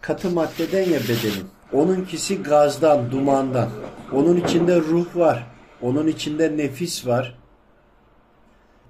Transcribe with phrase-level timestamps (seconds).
[0.00, 1.48] katı maddeden ya bedenin.
[1.72, 3.68] Onunkisi gazdan, dumandan.
[4.12, 5.46] Onun içinde ruh var.
[5.82, 7.38] Onun içinde nefis var.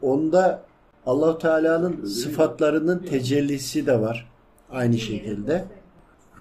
[0.03, 0.63] Onda
[1.07, 4.29] allah Teala'nın sıfatlarının tecellisi de var.
[4.71, 5.65] Aynı şekilde.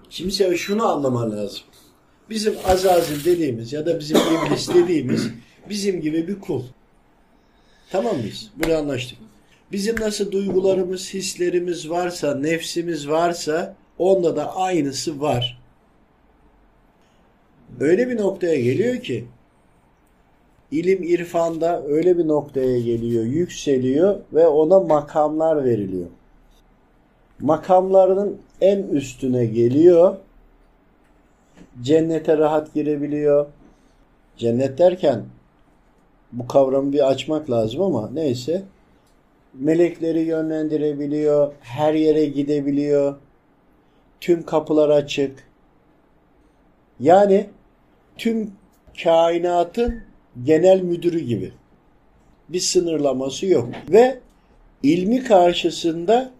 [0.10, 1.62] Şimdi sen şunu anlaman lazım.
[2.30, 5.30] Bizim Azazil dediğimiz ya da bizim iblis dediğimiz
[5.70, 6.64] bizim gibi bir kul.
[7.92, 8.52] Tamam mıyız?
[8.56, 9.18] Buraya anlaştık.
[9.72, 15.62] Bizim nasıl duygularımız, hislerimiz varsa, nefsimiz varsa onda da aynısı var.
[17.80, 19.26] Öyle bir noktaya geliyor ki
[20.72, 26.08] ilim irfanda öyle bir noktaya geliyor, yükseliyor ve ona makamlar veriliyor.
[27.40, 30.16] Makamlarının en üstüne geliyor.
[31.82, 33.46] Cennete rahat girebiliyor.
[34.38, 35.24] Cennet derken
[36.32, 38.64] bu kavramı bir açmak lazım ama neyse.
[39.54, 43.16] Melekleri yönlendirebiliyor, her yere gidebiliyor.
[44.22, 45.48] Tüm kapılar açık.
[47.00, 47.50] Yani
[48.18, 48.52] tüm
[49.04, 50.02] kainatın
[50.44, 51.52] genel müdürü gibi.
[52.50, 53.70] Bir sınırlaması yok.
[53.90, 54.20] Ve
[54.84, 56.32] ilmi karşısında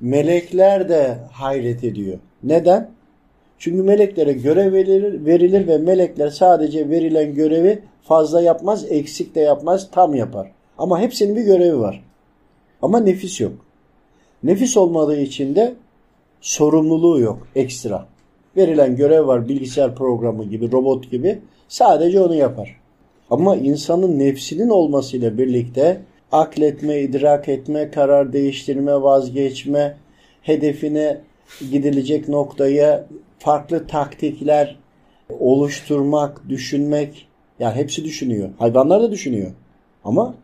[0.00, 2.18] melekler de hayret ediyor.
[2.42, 2.90] Neden?
[3.58, 9.88] Çünkü meleklere görev verilir, verilir ve melekler sadece verilen görevi fazla yapmaz, eksik de yapmaz,
[9.90, 10.52] tam yapar.
[10.78, 12.04] Ama hepsinin bir görevi var.
[12.82, 13.52] Ama nefis yok.
[14.42, 15.74] Nefis olmadığı için de
[16.40, 18.06] sorumluluğu yok ekstra.
[18.56, 21.38] Verilen görev var bilgisayar programı gibi, robot gibi.
[21.68, 22.76] Sadece onu yapar.
[23.30, 26.00] Ama insanın nefsinin olmasıyla birlikte
[26.32, 29.96] akletme, idrak etme, karar değiştirme, vazgeçme,
[30.42, 31.20] hedefine
[31.70, 33.06] gidilecek noktaya
[33.38, 34.76] farklı taktikler
[35.38, 37.28] oluşturmak, düşünmek
[37.60, 38.48] yani hepsi düşünüyor.
[38.58, 39.50] Hayvanlar da düşünüyor.
[40.04, 40.34] Ama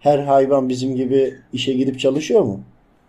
[0.00, 2.60] her hayvan bizim gibi işe gidip çalışıyor mu?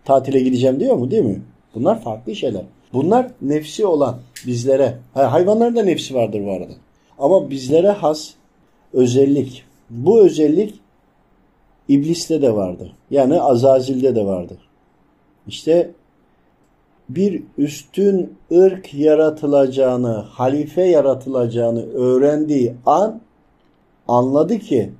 [0.04, 1.42] Tatile gideceğim diyor mu değil mi?
[1.74, 2.62] Bunlar farklı şeyler.
[2.92, 4.98] Bunlar nefsi olan bizlere.
[5.14, 6.72] Hayvanların da nefsi vardır bu arada.
[7.18, 8.30] Ama bizlere has
[8.92, 9.64] özellik.
[9.90, 10.80] Bu özellik
[11.88, 12.92] ibliste de vardı.
[13.10, 14.56] Yani Azazil'de de vardı.
[15.46, 15.90] İşte
[17.08, 23.20] bir üstün ırk yaratılacağını, halife yaratılacağını öğrendiği an
[24.08, 24.90] anladı ki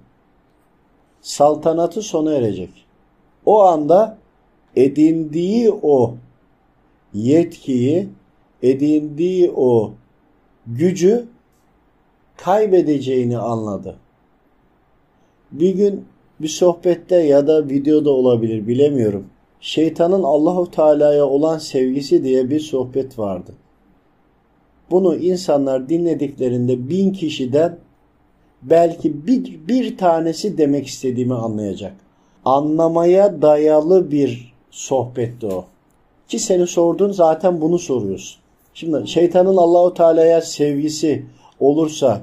[1.21, 2.71] saltanatı sona erecek.
[3.47, 4.19] O anda
[4.77, 6.15] edindiği o
[7.15, 8.09] yetkiyi,
[8.63, 9.93] edindiği o
[10.67, 11.27] gücü
[12.37, 13.97] kaybedeceğini anladı.
[15.53, 16.05] Bir gün
[16.41, 19.27] bir sohbette ya da videoda olabilir bilemiyorum.
[19.61, 23.53] Şeytanın Allahu Teala'ya olan sevgisi diye bir sohbet vardı.
[24.91, 27.79] Bunu insanlar dinlediklerinde bin kişiden
[28.63, 31.93] belki bir, bir tanesi demek istediğimi anlayacak.
[32.45, 35.65] Anlamaya dayalı bir sohbetti o.
[36.29, 38.41] Ki seni sordun zaten bunu soruyorsun.
[38.75, 41.27] Şimdi şeytanın Allahu Teala'ya sevgisi
[41.61, 42.21] olursa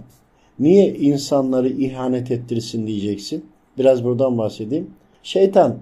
[0.60, 3.46] niye insanları ihanet ettirsin diyeceksin.
[3.78, 4.92] Biraz buradan bahsedeyim.
[5.24, 5.78] Şeytan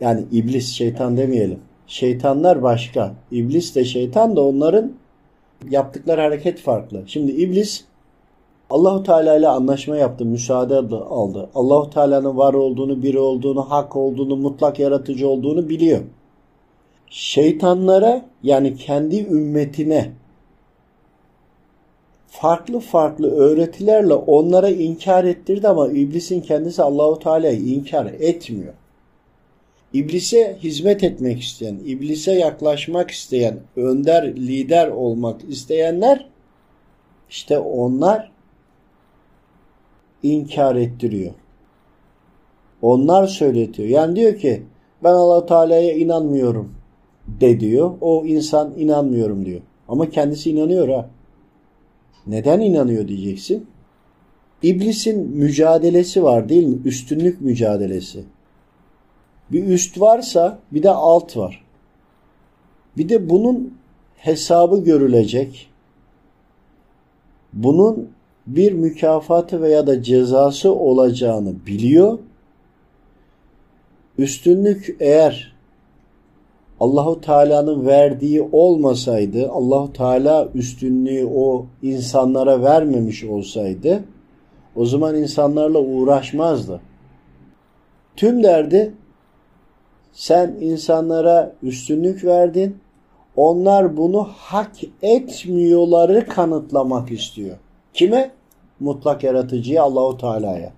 [0.00, 1.58] yani iblis şeytan demeyelim.
[1.86, 3.14] Şeytanlar başka.
[3.30, 4.92] İblis de şeytan da onların
[5.70, 7.02] yaptıkları hareket farklı.
[7.06, 7.84] Şimdi iblis
[8.70, 11.48] Allahu Teala ile anlaşma yaptı, müsaade aldı.
[11.54, 16.00] Allahu Teala'nın var olduğunu, biri olduğunu, hak olduğunu, mutlak yaratıcı olduğunu biliyor.
[17.14, 20.10] Şeytanlara yani kendi ümmetine
[22.26, 28.74] farklı farklı öğretilerle onlara inkar ettirdi ama iblisin kendisi Allahu Teala'yı inkar etmiyor.
[29.92, 36.28] İblise hizmet etmek isteyen, iblise yaklaşmak isteyen, önder, lider olmak isteyenler
[37.30, 38.30] işte onlar
[40.22, 41.32] inkar ettiriyor.
[42.82, 43.88] Onlar söyletiyor.
[43.88, 44.62] Yani diyor ki
[45.02, 46.83] ben allah Teala'ya inanmıyorum
[47.28, 47.94] de diyor.
[48.00, 49.60] O insan inanmıyorum diyor.
[49.88, 51.10] Ama kendisi inanıyor ha.
[52.26, 53.66] Neden inanıyor diyeceksin.
[54.62, 56.78] İblisin mücadelesi var değil mi?
[56.84, 58.24] Üstünlük mücadelesi.
[59.52, 61.64] Bir üst varsa bir de alt var.
[62.96, 63.78] Bir de bunun
[64.16, 65.70] hesabı görülecek.
[67.52, 68.08] Bunun
[68.46, 72.18] bir mükafatı veya da cezası olacağını biliyor.
[74.18, 75.53] Üstünlük eğer
[76.80, 84.04] Allahu Teala'nın verdiği olmasaydı, Allahu Teala üstünlüğü o insanlara vermemiş olsaydı,
[84.76, 86.80] o zaman insanlarla uğraşmazdı.
[88.16, 88.94] Tüm derdi
[90.12, 92.76] sen insanlara üstünlük verdin.
[93.36, 94.72] Onlar bunu hak
[95.02, 97.56] etmiyorları kanıtlamak istiyor.
[97.94, 98.30] Kime?
[98.80, 100.72] Mutlak yaratıcıya Allahu Teala'ya.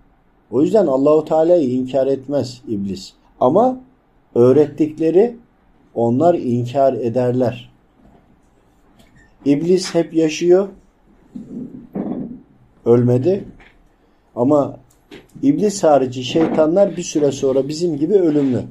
[0.50, 3.12] O yüzden Allahu Teala'yı inkar etmez iblis.
[3.40, 3.80] Ama
[4.34, 5.36] öğrettikleri
[5.96, 7.70] onlar inkar ederler.
[9.44, 10.68] İblis hep yaşıyor.
[12.84, 13.44] Ölmedi.
[14.36, 14.76] Ama
[15.42, 18.62] iblis harici şeytanlar bir süre sonra bizim gibi ölümlü.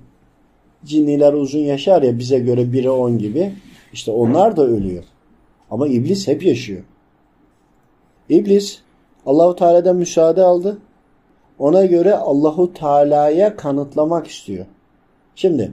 [0.85, 3.53] Cinniler uzun yaşar ya bize göre 1'e 10 gibi.
[3.93, 5.03] İşte onlar da ölüyor.
[5.71, 6.83] Ama iblis hep yaşıyor.
[8.29, 8.79] İblis
[9.25, 10.77] Allahu Teala'dan müsaade aldı.
[11.59, 14.65] Ona göre Allahu Teala'ya kanıtlamak istiyor.
[15.35, 15.71] Şimdi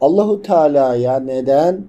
[0.00, 1.84] Allahu Teala'ya neden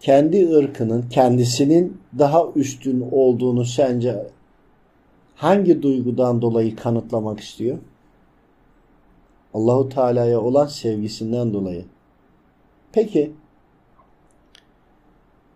[0.00, 4.26] kendi ırkının, kendisinin daha üstün olduğunu sence
[5.34, 7.78] hangi duygudan dolayı kanıtlamak istiyor?
[9.54, 11.84] Allahu Teala'ya olan sevgisinden dolayı.
[12.92, 13.32] Peki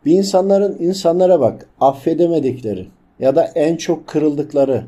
[0.05, 2.89] bir insanların insanlara bak affedemedikleri
[3.19, 4.85] ya da en çok kırıldıkları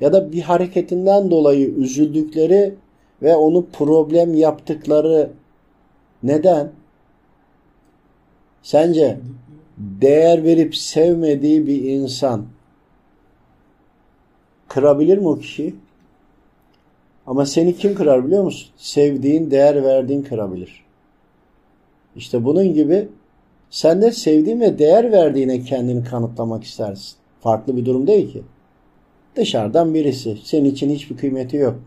[0.00, 2.74] ya da bir hareketinden dolayı üzüldükleri
[3.22, 5.30] ve onu problem yaptıkları
[6.22, 6.70] neden?
[8.62, 9.20] Sence
[9.78, 12.46] değer verip sevmediği bir insan
[14.68, 15.74] kırabilir mi o kişiyi?
[17.26, 18.70] Ama seni kim kırar biliyor musun?
[18.76, 20.84] Sevdiğin, değer verdiğin kırabilir.
[22.16, 23.08] İşte bunun gibi
[23.70, 27.16] sen de sevdiğin ve değer verdiğine kendini kanıtlamak istersin.
[27.40, 28.42] Farklı bir durum değil ki.
[29.36, 30.38] Dışarıdan birisi.
[30.44, 31.78] Senin için hiçbir kıymeti yok.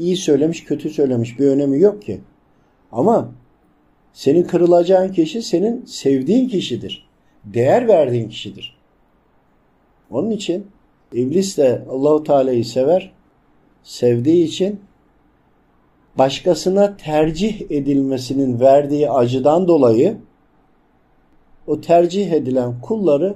[0.00, 2.20] İyi söylemiş, kötü söylemiş bir önemi yok ki.
[2.92, 3.30] Ama
[4.12, 7.08] senin kırılacağın kişi senin sevdiğin kişidir.
[7.44, 8.76] Değer verdiğin kişidir.
[10.10, 10.66] Onun için
[11.12, 13.12] İblis de Allahu Teala'yı sever.
[13.82, 14.80] Sevdiği için
[16.18, 20.16] başkasına tercih edilmesinin verdiği acıdan dolayı
[21.66, 23.34] o tercih edilen kulları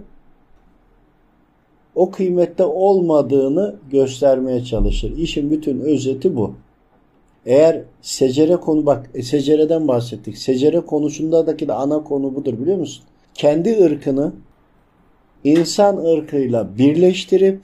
[1.94, 5.16] o kıymette olmadığını göstermeye çalışır.
[5.16, 6.54] İşin bütün özeti bu.
[7.46, 10.38] Eğer secere konu bak e, secereden bahsettik.
[10.38, 13.04] Secere konusundaki de ana konu budur biliyor musun?
[13.34, 14.32] Kendi ırkını
[15.44, 17.60] insan ırkıyla birleştirip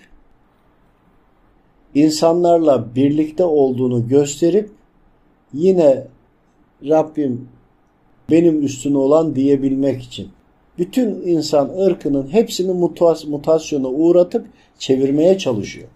[1.94, 4.70] insanlarla birlikte olduğunu gösterip
[5.54, 6.06] yine
[6.88, 7.48] Rabbim
[8.30, 10.28] benim üstüne olan diyebilmek için
[10.80, 14.46] bütün insan ırkının hepsini mutas mutasyona uğratıp
[14.78, 15.88] çevirmeye çalışıyor.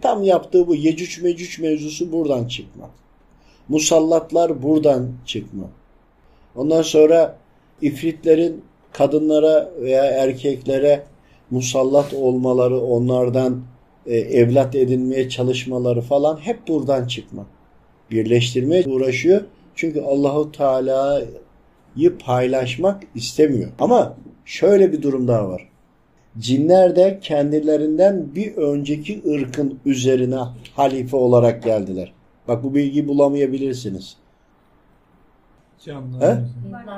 [0.00, 2.90] Tam yaptığı bu Yecüc Mecüc mevzusu buradan çıkma.
[3.68, 5.64] Musallatlar buradan çıkma.
[6.56, 7.36] Ondan sonra
[7.82, 8.62] ifritlerin
[8.92, 11.02] kadınlara veya erkeklere
[11.50, 13.62] musallat olmaları, onlardan
[14.06, 17.46] e, evlat edinmeye çalışmaları falan hep buradan çıkma.
[18.10, 19.42] Birleştirmeye uğraşıyor.
[19.74, 21.28] Çünkü Allahu Teala'yı
[22.18, 23.70] paylaşmak istemiyor.
[23.78, 25.68] Ama şöyle bir durum daha var.
[26.38, 30.38] Cinler de kendilerinden bir önceki ırkın üzerine
[30.74, 32.12] halife olarak geldiler.
[32.48, 34.16] Bak bu bilgiyi bulamayabilirsiniz.
[35.84, 36.20] Canlı.
[36.20, 36.38] He?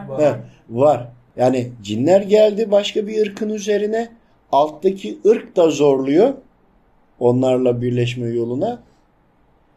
[0.09, 0.21] Var.
[0.21, 0.37] He,
[0.71, 1.09] var.
[1.37, 4.09] Yani cinler geldi başka bir ırkın üzerine.
[4.53, 6.35] Alttaki ırk da zorluyor.
[7.21, 8.83] Onlarla birleşme yoluna.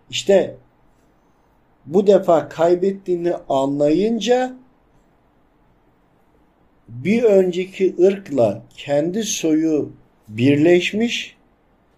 [0.09, 0.55] İşte
[1.85, 4.53] bu defa kaybettiğini anlayınca
[6.87, 9.91] bir önceki ırkla kendi soyu
[10.27, 11.35] birleşmiş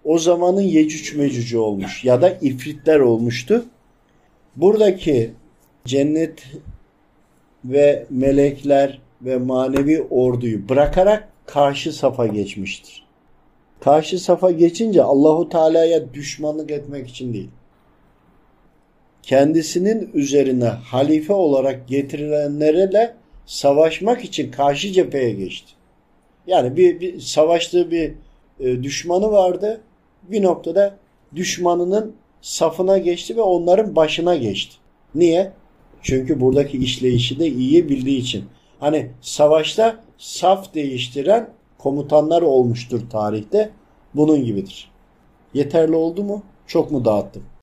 [0.03, 3.65] o zamanın Yecüc Mecüc olmuş ya da ifritler olmuştu.
[4.55, 5.31] Buradaki
[5.85, 6.43] cennet
[7.65, 13.05] ve melekler ve manevi orduyu bırakarak karşı safa geçmiştir.
[13.79, 17.49] Karşı safa geçince Allahu Teala'ya düşmanlık etmek için değil.
[19.21, 23.13] Kendisinin üzerine halife olarak getirilenlerle
[23.49, 25.73] savaşmak için karşı cepheye geçti.
[26.47, 28.13] Yani bir, bir savaştığı bir
[28.59, 29.81] e, düşmanı vardı.
[30.23, 30.97] Bir noktada
[31.35, 34.75] düşmanının safına geçti ve onların başına geçti.
[35.15, 35.51] Niye?
[36.01, 38.45] Çünkü buradaki işleyişi de iyi bildiği için.
[38.79, 43.69] Hani savaşta saf değiştiren komutanlar olmuştur tarihte.
[44.15, 44.91] Bunun gibidir.
[45.53, 46.43] Yeterli oldu mu?
[46.67, 47.43] Çok mu dağıttım?